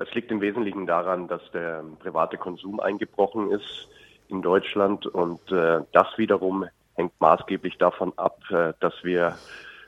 [0.00, 3.88] Es liegt im Wesentlichen daran, dass der private Konsum eingebrochen ist
[4.28, 9.36] in Deutschland und äh, das wiederum hängt maßgeblich davon ab, äh, dass wir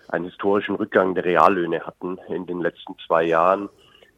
[0.09, 3.69] einen historischen Rückgang der Reallöhne hatten in den letzten zwei Jahren.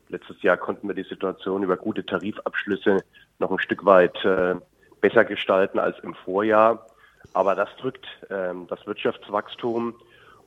[0.09, 3.05] Letztes Jahr konnten wir die Situation über gute Tarifabschlüsse
[3.39, 4.55] noch ein Stück weit äh,
[5.03, 6.87] besser gestalten als im Vorjahr.
[7.35, 9.95] Aber das drückt ähm, das Wirtschaftswachstum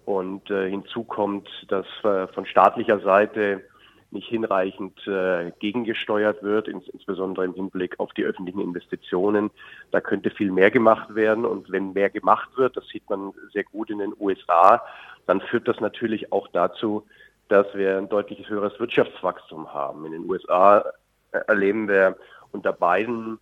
[0.05, 3.63] und äh, hinzu kommt, dass äh, von staatlicher Seite
[4.11, 9.51] nicht hinreichend äh, gegengesteuert wird, ins, insbesondere im Hinblick auf die öffentlichen Investitionen.
[9.91, 11.45] Da könnte viel mehr gemacht werden.
[11.45, 14.81] Und wenn mehr gemacht wird, das sieht man sehr gut in den USA,
[15.25, 17.05] dann führt das natürlich auch dazu,
[17.47, 20.05] dass wir ein deutlich höheres Wirtschaftswachstum haben.
[20.05, 20.85] In den USA
[21.31, 22.15] äh, erleben wir
[22.51, 23.39] unter beiden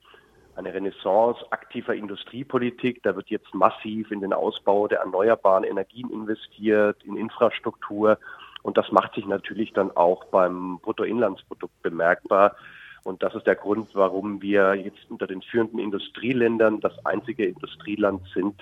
[0.56, 3.02] eine Renaissance aktiver Industriepolitik.
[3.04, 8.18] Da wird jetzt massiv in den Ausbau der erneuerbaren Energien investiert, in Infrastruktur.
[8.64, 12.56] Und das macht sich natürlich dann auch beim Bruttoinlandsprodukt bemerkbar.
[13.04, 18.22] Und das ist der Grund, warum wir jetzt unter den führenden Industrieländern das einzige Industrieland
[18.34, 18.56] sind,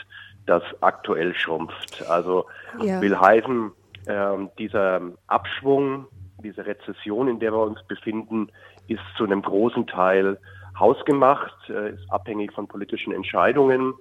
[0.47, 2.03] das aktuell schrumpft.
[2.09, 2.47] Also
[2.81, 2.99] ja.
[2.99, 3.71] will heißen,
[4.07, 6.07] äh, dieser Abschwung,
[6.43, 8.49] diese Rezession, in der wir uns befinden,
[8.87, 10.39] ist zu einem großen Teil
[10.77, 13.93] hausgemacht, äh, ist abhängig von politischen Entscheidungen.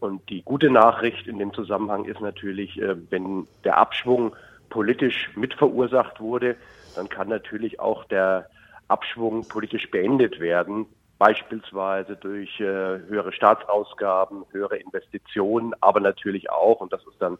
[0.00, 4.34] Und die gute Nachricht in dem Zusammenhang ist natürlich, äh, wenn der Abschwung
[4.70, 6.56] politisch mitverursacht wurde,
[6.96, 8.48] dann kann natürlich auch der
[8.88, 10.86] Abschwung politisch beendet werden,
[11.18, 17.38] beispielsweise durch äh, höhere Staatsausgaben, höhere Investitionen, aber natürlich auch, und das ist dann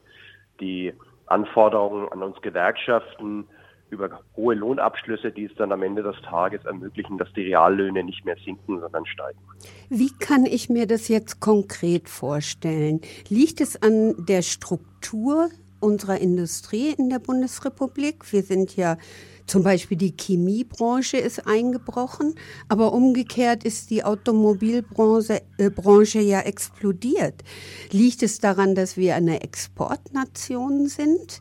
[0.61, 0.93] die
[1.27, 3.47] Anforderung an uns Gewerkschaften,
[3.91, 8.25] über hohe Lohnabschlüsse, die es dann am Ende des Tages ermöglichen, dass die Reallöhne nicht
[8.25, 9.39] mehr sinken, sondern steigen.
[9.89, 13.01] Wie kann ich mir das jetzt konkret vorstellen?
[13.29, 15.49] Liegt es an der Struktur
[15.81, 18.33] unserer Industrie in der Bundesrepublik.
[18.33, 18.97] Wir sind ja
[19.47, 22.37] zum Beispiel die Chemiebranche ist eingebrochen,
[22.69, 27.43] aber umgekehrt ist die Automobilbranche äh, Branche ja explodiert.
[27.91, 31.41] Liegt es daran, dass wir eine Exportnation sind?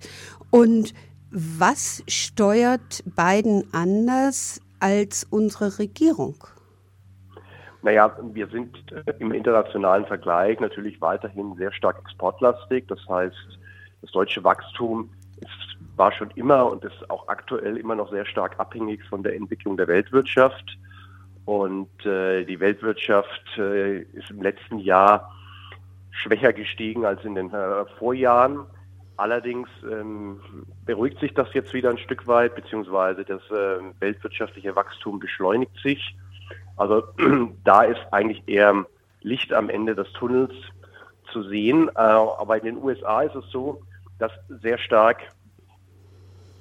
[0.50, 0.96] Und
[1.30, 6.36] was steuert Biden anders als unsere Regierung?
[7.82, 12.88] Naja, wir sind äh, im internationalen Vergleich natürlich weiterhin sehr stark exportlastig.
[12.88, 13.59] Das heißt,
[14.02, 18.60] das deutsche Wachstum ist, war schon immer und ist auch aktuell immer noch sehr stark
[18.60, 20.78] abhängig von der Entwicklung der Weltwirtschaft.
[21.46, 25.34] Und äh, die Weltwirtschaft äh, ist im letzten Jahr
[26.12, 28.66] schwächer gestiegen als in den äh, Vorjahren.
[29.18, 30.40] Allerdings ähm,
[30.86, 36.16] beruhigt sich das jetzt wieder ein Stück weit, beziehungsweise das äh, weltwirtschaftliche Wachstum beschleunigt sich.
[36.78, 37.04] Also
[37.66, 38.86] da ist eigentlich eher
[39.22, 40.54] Licht am Ende des Tunnels
[41.32, 41.90] zu sehen.
[41.90, 43.82] Äh, aber in den USA ist es so,
[44.18, 44.32] dass
[44.62, 45.18] sehr stark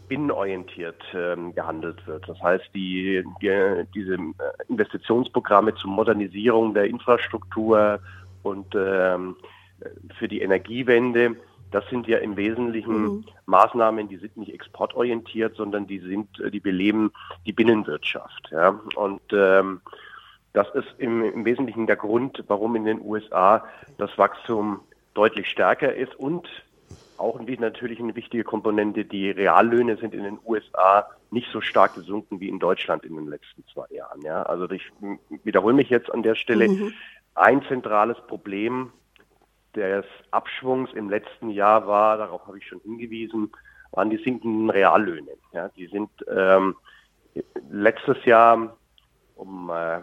[0.09, 2.29] binnenorientiert ähm, gehandelt wird.
[2.29, 4.19] Das heißt, die, die, diese äh,
[4.69, 8.01] Investitionsprogramme zur Modernisierung der Infrastruktur
[8.43, 9.37] und ähm,
[10.19, 11.37] für die Energiewende,
[11.71, 13.25] das sind ja im Wesentlichen mhm.
[13.47, 17.13] Maßnahmen, die sind nicht exportorientiert, sondern die sind, die beleben
[17.47, 18.49] die Binnenwirtschaft.
[18.51, 18.81] Ja?
[18.97, 19.83] Und ähm,
[20.59, 23.65] das ist im, im Wesentlichen der Grund, warum in den USA
[23.97, 24.81] das Wachstum
[25.15, 26.49] deutlich stärker ist und
[27.17, 29.05] auch natürlich eine wichtige Komponente.
[29.05, 33.29] Die Reallöhne sind in den USA nicht so stark gesunken wie in Deutschland in den
[33.29, 34.21] letzten zwei Jahren.
[34.23, 34.83] Ja, also ich
[35.45, 36.69] wiederhole mich jetzt an der Stelle.
[36.69, 36.93] Mhm.
[37.37, 38.93] Ein zentrales Problem
[39.77, 43.53] des Abschwungs im letzten Jahr war, darauf habe ich schon hingewiesen,
[43.93, 45.31] waren die sinkenden Reallöhne.
[45.53, 46.75] Ja, die sind ähm,
[47.71, 48.77] letztes Jahr
[49.37, 50.01] um äh,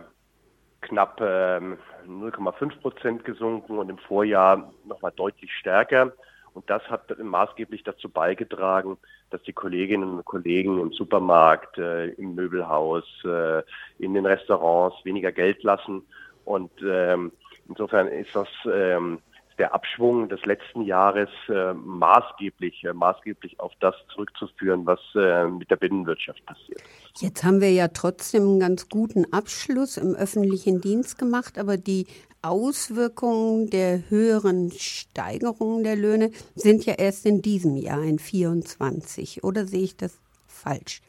[0.86, 1.60] knapp äh,
[2.08, 6.14] 0,5 Prozent gesunken und im Vorjahr nochmal deutlich stärker.
[6.54, 8.98] Und das hat maßgeblich dazu beigetragen,
[9.30, 13.62] dass die Kolleginnen und Kollegen im Supermarkt, äh, im Möbelhaus, äh,
[14.00, 16.04] in den Restaurants weniger Geld lassen.
[16.46, 17.34] Und ähm,
[17.68, 19.20] insofern ist das ähm,
[19.58, 25.72] der Abschwung des letzten Jahres äh, maßgeblich, äh, maßgeblich auf das zurückzuführen, was äh, mit
[25.72, 26.82] der Binnenwirtschaft passiert.
[27.18, 32.08] Jetzt haben wir ja trotzdem einen ganz guten Abschluss im öffentlichen Dienst gemacht, aber die
[32.42, 39.44] Auswirkungen der höheren Steigerungen der Löhne sind ja erst in diesem Jahr, in 24.
[39.44, 41.02] Oder sehe ich das falsch?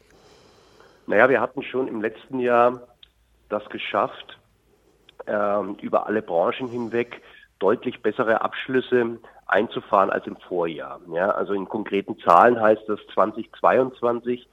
[1.07, 2.87] Naja, wir hatten schon im letzten Jahr
[3.49, 4.39] das geschafft,
[5.27, 7.21] ähm, über alle Branchen hinweg
[7.59, 11.01] deutlich bessere Abschlüsse einzufahren als im Vorjahr.
[11.13, 14.49] Ja, also in konkreten Zahlen heißt das 2022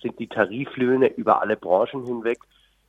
[0.00, 2.38] sind die Tariflöhne über alle Branchen hinweg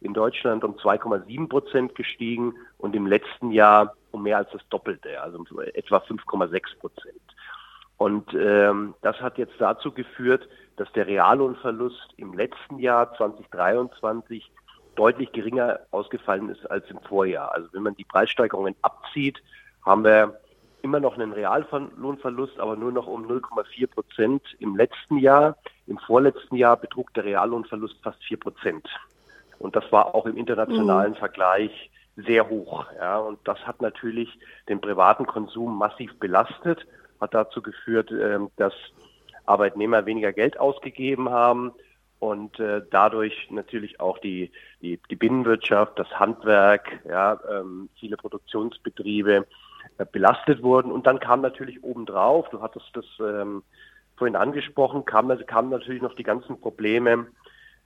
[0.02, 5.22] in Deutschland um 2,7 Prozent gestiegen und im letzten Jahr um mehr als das Doppelte,
[5.22, 7.22] also um etwa 5,6 Prozent.
[7.98, 10.48] Und ähm, das hat jetzt dazu geführt,
[10.78, 14.50] dass der Reallohnverlust im letzten Jahr 2023
[15.00, 17.54] deutlich geringer ausgefallen ist als im Vorjahr.
[17.54, 19.42] Also wenn man die Preissteigerungen abzieht,
[19.86, 20.38] haben wir
[20.81, 25.56] immer noch einen Reallohnverlust, aber nur noch um 0,4 Prozent im letzten Jahr.
[25.88, 28.88] Im vorletzten Jahr betrug der Reallohnverlust fast 4 Prozent.
[29.57, 31.18] Und das war auch im internationalen mhm.
[31.18, 32.86] Vergleich sehr hoch.
[32.98, 34.38] Ja, und das hat natürlich
[34.68, 36.86] den privaten Konsum massiv belastet,
[37.22, 38.74] hat dazu geführt, ähm, dass
[39.46, 41.72] Arbeitnehmer weniger Geld ausgegeben haben
[42.19, 44.51] und äh, dadurch natürlich auch die,
[44.81, 49.48] die, die Binnenwirtschaft, das Handwerk, ja, ähm, viele Produktionsbetriebe
[49.98, 50.92] äh, belastet wurden.
[50.92, 53.63] Und dann kam natürlich obendrauf, du hattest das ähm,
[54.18, 57.27] vorhin angesprochen, kamen kam natürlich noch die ganzen Probleme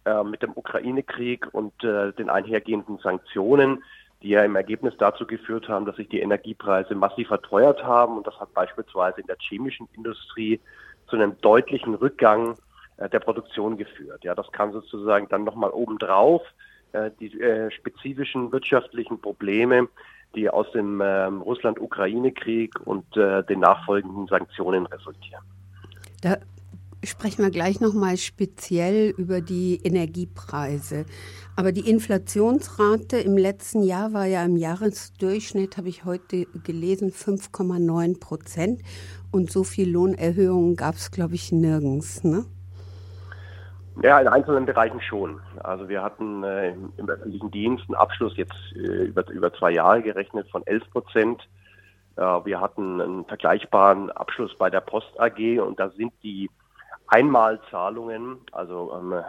[0.05, 3.83] äh, mit dem Ukraine-Krieg und äh, den einhergehenden Sanktionen,
[4.23, 8.17] die ja im Ergebnis dazu geführt haben, dass sich die Energiepreise massiv verteuert haben.
[8.17, 10.59] Und das hat beispielsweise in der chemischen Industrie
[11.07, 12.55] zu einem deutlichen Rückgang
[12.97, 14.23] der Produktion geführt.
[14.23, 16.41] Ja, das kam sozusagen dann nochmal obendrauf.
[16.93, 19.87] Äh, die äh, spezifischen wirtschaftlichen Probleme,
[20.35, 25.41] die aus dem ähm, Russland-Ukraine-Krieg und äh, den nachfolgenden Sanktionen resultieren.
[26.21, 26.37] Da
[27.03, 31.05] sprechen wir gleich nochmal speziell über die Energiepreise.
[31.55, 38.19] Aber die Inflationsrate im letzten Jahr war ja im Jahresdurchschnitt, habe ich heute gelesen, 5,9
[38.19, 38.81] Prozent.
[39.31, 42.23] Und so viel Lohnerhöhungen gab es, glaube ich, nirgends.
[42.23, 42.45] Ne?
[44.01, 45.39] Ja, in einzelnen Bereichen schon.
[45.63, 50.01] Also wir hatten äh, im öffentlichen Dienst einen Abschluss jetzt äh, über, über zwei Jahre
[50.01, 51.47] gerechnet von 11 Prozent.
[52.15, 56.49] Äh, wir hatten einen vergleichbaren Abschluss bei der Post AG und da sind die
[57.07, 59.23] Einmalzahlungen, also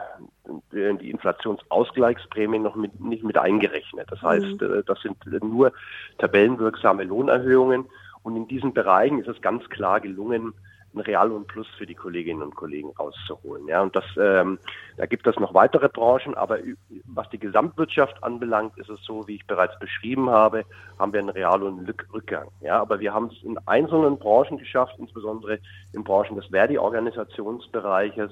[0.72, 4.10] ähm, die Inflationsausgleichsprämien noch mit, nicht mit eingerechnet.
[4.10, 4.82] Das heißt, mhm.
[4.86, 5.72] Das sind nur
[6.18, 7.86] tabellenwirksame Lohnerhöhungen.
[8.22, 10.54] Und in diesen Bereichen ist es ganz klar gelungen,
[10.94, 13.66] einen Reallohnplus für die Kolleginnen und Kollegen rauszuholen.
[13.68, 14.58] Ja, und das, ähm,
[14.96, 16.58] da gibt es noch weitere Branchen, aber
[17.06, 20.64] was die Gesamtwirtschaft anbelangt, ist es so, wie ich bereits beschrieben habe,
[20.98, 22.48] haben wir einen Reallohnrückgang.
[22.60, 25.58] Ja, aber wir haben es in einzelnen Branchen geschafft, insbesondere
[25.92, 28.30] in Branchen des Verdi-Organisationsbereiches,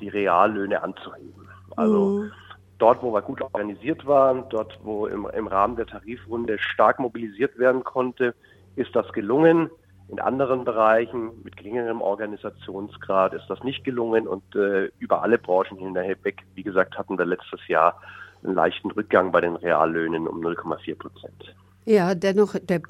[0.00, 1.48] die Reallöhne anzuheben.
[1.76, 2.32] Also mhm.
[2.78, 7.58] dort, wo wir gut organisiert waren, dort, wo im, im Rahmen der Tarifrunde stark mobilisiert
[7.58, 8.34] werden konnte,
[8.76, 9.70] ist das gelungen.
[10.08, 15.76] In anderen Bereichen mit geringerem Organisationsgrad ist das nicht gelungen und äh, über alle Branchen
[15.76, 18.00] hinweg, wie gesagt, hatten wir letztes Jahr
[18.42, 21.54] einen leichten Rückgang bei den Reallöhnen um 0,4 Prozent.
[21.84, 22.80] Ja, dennoch, der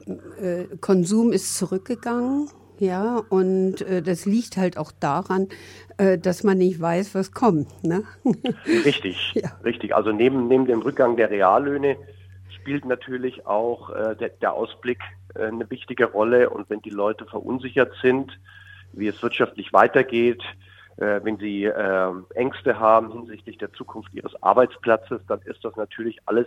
[0.40, 2.48] äh, Konsum ist zurückgegangen.
[2.78, 5.48] Ja, und äh, das liegt halt auch daran,
[5.96, 7.68] äh, dass man nicht weiß, was kommt.
[7.82, 8.04] Ne?
[8.84, 9.50] Richtig, ja.
[9.64, 9.94] richtig.
[9.96, 11.96] Also neben, neben dem Rückgang der Reallöhne
[12.68, 15.00] spielt natürlich auch äh, der, der Ausblick
[15.34, 16.50] äh, eine wichtige Rolle.
[16.50, 18.38] Und wenn die Leute verunsichert sind,
[18.92, 20.42] wie es wirtschaftlich weitergeht,
[20.98, 26.18] äh, wenn sie äh, Ängste haben hinsichtlich der Zukunft ihres Arbeitsplatzes, dann ist das natürlich
[26.26, 26.46] alles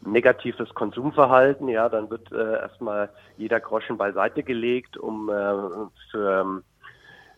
[0.00, 1.68] negatives Konsumverhalten.
[1.68, 5.34] Ja, dann wird äh, erstmal jeder Groschen beiseite gelegt, um äh,
[6.10, 6.62] für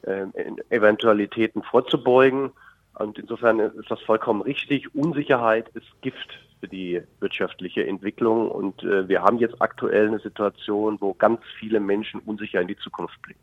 [0.03, 0.27] äh,
[0.71, 2.53] Eventualitäten vorzubeugen.
[3.01, 4.95] Und insofern ist das vollkommen richtig.
[4.95, 8.51] Unsicherheit ist Gift für die wirtschaftliche Entwicklung.
[8.51, 12.77] Und äh, wir haben jetzt aktuell eine Situation, wo ganz viele Menschen unsicher in die
[12.77, 13.41] Zukunft blicken.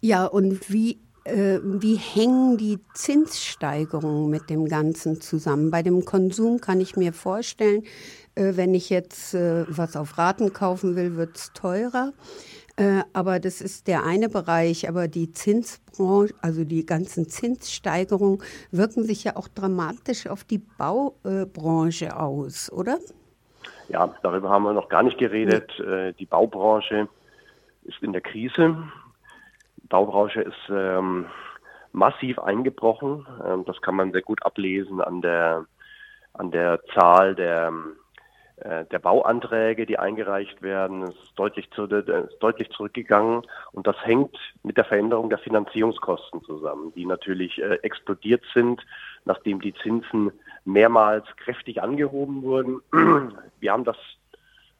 [0.00, 5.70] Ja, und wie äh, wie hängen die Zinssteigerungen mit dem Ganzen zusammen?
[5.70, 7.84] Bei dem Konsum kann ich mir vorstellen,
[8.34, 12.12] äh, wenn ich jetzt äh, was auf Raten kaufen will, wird es teurer.
[12.76, 14.88] Äh, aber das ist der eine Bereich.
[14.88, 22.18] Aber die Zinsbranche, also die ganzen Zinssteigerungen, wirken sich ja auch dramatisch auf die Baubranche
[22.18, 22.98] aus, oder?
[23.88, 25.70] Ja, darüber haben wir noch gar nicht geredet.
[25.78, 26.12] Nee.
[26.14, 27.08] Die Baubranche
[27.84, 28.76] ist in der Krise.
[29.82, 31.26] Die Baubranche ist ähm,
[31.92, 33.26] massiv eingebrochen.
[33.44, 35.66] Ähm, das kann man sehr gut ablesen an der,
[36.32, 38.01] an der Zahl der äh,
[38.64, 43.42] der Bauanträge, die eingereicht werden, ist deutlich, zu, ist deutlich zurückgegangen.
[43.72, 48.80] Und das hängt mit der Veränderung der Finanzierungskosten zusammen, die natürlich äh, explodiert sind,
[49.24, 50.30] nachdem die Zinsen
[50.64, 52.80] mehrmals kräftig angehoben wurden.
[53.60, 53.96] Wir haben das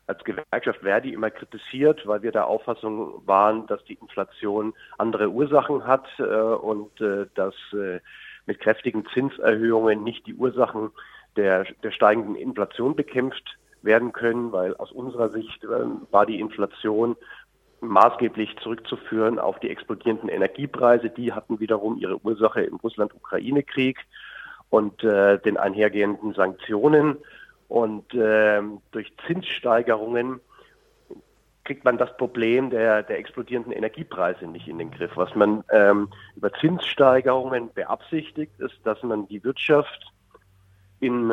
[0.06, 5.86] als Gewerkschaft Verdi immer kritisiert, weil wir der Auffassung waren, dass die Inflation andere Ursachen
[5.86, 8.00] hat äh, und äh, dass äh,
[8.46, 10.90] mit kräftigen Zinserhöhungen nicht die Ursachen
[11.36, 15.68] der, der steigenden Inflation bekämpft werden können, weil aus unserer Sicht äh,
[16.10, 17.16] war die Inflation
[17.80, 21.10] maßgeblich zurückzuführen auf die explodierenden Energiepreise.
[21.10, 23.98] Die hatten wiederum ihre Ursache im Russland-Ukraine-Krieg
[24.70, 27.18] und äh, den einhergehenden Sanktionen.
[27.68, 28.62] Und äh,
[28.92, 30.40] durch Zinssteigerungen
[31.64, 35.12] kriegt man das Problem der, der explodierenden Energiepreise nicht in den Griff.
[35.16, 40.12] Was man ähm, über Zinssteigerungen beabsichtigt, ist, dass man die Wirtschaft
[41.02, 41.32] in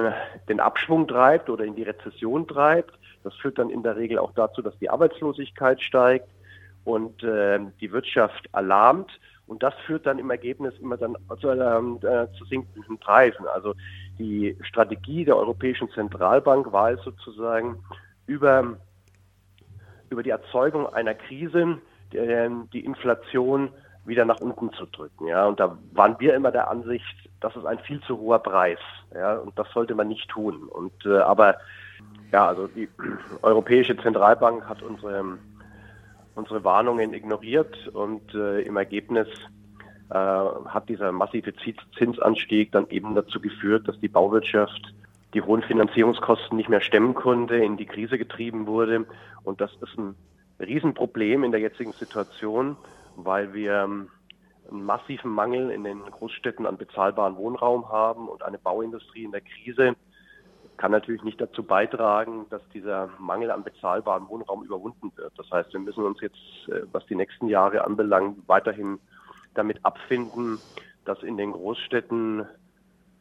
[0.49, 2.91] den Abschwung treibt oder in die Rezession treibt.
[3.23, 6.27] Das führt dann in der Regel auch dazu, dass die Arbeitslosigkeit steigt
[6.85, 9.11] und äh, die Wirtschaft alarmt.
[9.45, 13.45] Und das führt dann im Ergebnis immer dann zu, äh, zu sinkenden Preisen.
[13.45, 13.75] Also
[14.17, 17.83] die Strategie der Europäischen Zentralbank war es sozusagen
[18.25, 18.75] über,
[20.09, 21.77] über die Erzeugung einer Krise
[22.13, 23.69] äh, die Inflation
[24.09, 25.27] wieder nach unten zu drücken.
[25.27, 28.79] Ja, und da waren wir immer der Ansicht, das ist ein viel zu hoher Preis.
[29.13, 30.67] Ja, und das sollte man nicht tun.
[30.67, 31.55] Und äh, aber
[32.31, 32.89] ja, also die
[33.41, 35.37] Europäische Zentralbank hat unsere
[36.35, 39.27] unsere Warnungen ignoriert und äh, im Ergebnis
[40.09, 41.53] äh, hat dieser massive
[41.97, 44.93] Zinsanstieg dann eben dazu geführt, dass die Bauwirtschaft
[45.33, 49.05] die hohen Finanzierungskosten nicht mehr stemmen konnte, in die Krise getrieben wurde.
[49.43, 50.15] Und das ist ein
[50.59, 52.75] Riesenproblem in der jetzigen Situation,
[53.25, 54.09] weil wir ähm,
[54.69, 59.41] einen massiven Mangel in den Großstädten an bezahlbaren Wohnraum haben und eine Bauindustrie in der
[59.41, 59.95] Krise
[60.77, 65.33] kann natürlich nicht dazu beitragen, dass dieser Mangel an bezahlbarem Wohnraum überwunden wird.
[65.37, 68.99] Das heißt, wir müssen uns jetzt, äh, was die nächsten Jahre anbelangt, weiterhin
[69.55, 70.57] damit abfinden,
[71.03, 72.45] dass in den Großstädten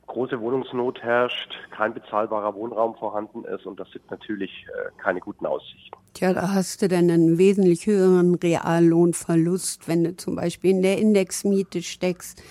[0.09, 5.47] große Wohnungsnot herrscht, kein bezahlbarer Wohnraum vorhanden ist und das sind natürlich äh, keine guten
[5.47, 5.97] Aussichten.
[6.15, 10.99] Tja, da hast du dann einen wesentlich höheren Reallohnverlust, wenn du zum Beispiel in der
[10.99, 12.43] Indexmiete steckst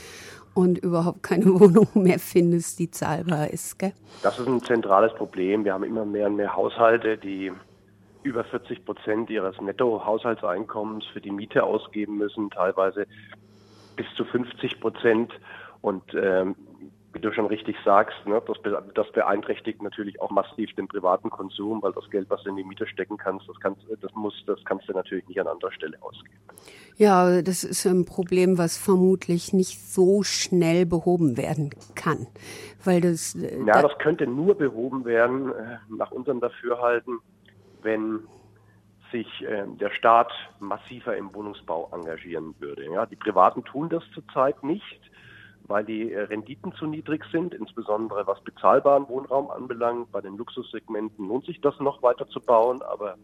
[0.53, 3.77] und überhaupt keine Wohnung mehr findest, die zahlbar ist.
[3.77, 3.93] Gell?
[4.23, 5.65] Das ist ein zentrales Problem.
[5.65, 7.51] Wir haben immer mehr und mehr Haushalte, die
[8.23, 13.07] über 40 Prozent ihres Nettohaushaltseinkommens für die Miete ausgeben müssen, teilweise
[13.95, 15.31] bis zu 50 Prozent.
[15.81, 16.55] Und ähm,
[17.17, 18.57] wie du schon richtig sagst, ne, das,
[18.93, 22.63] das, beeinträchtigt natürlich auch massiv den privaten Konsum, weil das Geld, was du in die
[22.63, 25.97] Miete stecken kannst, das kannst, das muss, das kannst du natürlich nicht an anderer Stelle
[26.01, 26.37] ausgeben.
[26.97, 32.27] Ja, das ist ein Problem, was vermutlich nicht so schnell behoben werden kann,
[32.83, 33.33] weil das.
[33.33, 37.19] Äh, ja, das könnte nur behoben werden äh, nach unserem Dafürhalten,
[37.81, 38.19] wenn
[39.11, 42.85] sich äh, der Staat massiver im Wohnungsbau engagieren würde.
[42.91, 44.99] Ja, die Privaten tun das zurzeit nicht
[45.67, 50.11] weil die äh, Renditen zu niedrig sind, insbesondere was bezahlbaren Wohnraum anbelangt.
[50.11, 53.15] Bei den Luxussegmenten lohnt sich das noch weiter zu bauen, aber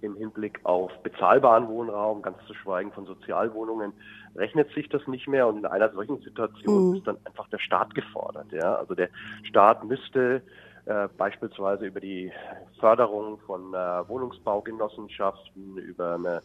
[0.00, 3.92] im Hinblick auf bezahlbaren Wohnraum, ganz zu schweigen von Sozialwohnungen,
[4.36, 5.48] rechnet sich das nicht mehr.
[5.48, 6.96] Und in einer solchen Situation mhm.
[6.96, 8.50] ist dann einfach der Staat gefordert.
[8.52, 8.76] Ja?
[8.76, 9.08] Also der
[9.42, 10.42] Staat müsste
[10.86, 12.32] äh, beispielsweise über die
[12.78, 16.42] Förderung von äh, Wohnungsbaugenossenschaften, über eine,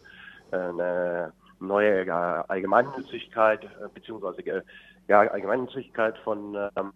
[0.50, 1.32] äh, eine
[1.66, 2.12] neue
[2.48, 4.62] Allgemeinnützigkeit äh, beziehungsweise äh,
[5.08, 6.92] ja, Allgemeinnützigkeit von ähm,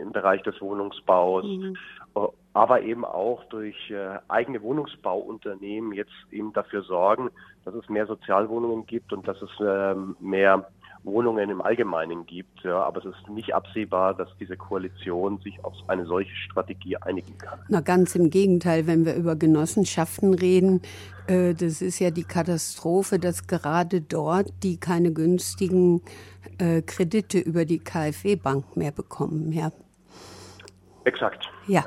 [0.00, 1.76] im Bereich des Wohnungsbaus, mhm.
[2.14, 2.20] Äh,
[2.54, 7.30] aber eben auch durch äh, eigene Wohnungsbauunternehmen jetzt eben dafür sorgen,
[7.64, 10.68] dass es mehr Sozialwohnungen gibt und dass es ähm, mehr
[11.04, 12.62] Wohnungen im Allgemeinen gibt.
[12.62, 17.36] Ja, aber es ist nicht absehbar, dass diese Koalition sich auf eine solche Strategie einigen
[17.38, 17.58] kann.
[17.68, 20.82] Na, ganz im Gegenteil, wenn wir über Genossenschaften reden,
[21.26, 26.02] äh, das ist ja die Katastrophe, dass gerade dort die keine günstigen
[26.58, 29.52] äh, Kredite über die KfW-Bank mehr bekommen.
[29.52, 29.72] Ja.
[31.04, 31.48] Exakt.
[31.66, 31.84] Ja.